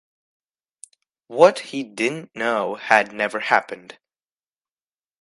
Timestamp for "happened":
3.39-3.99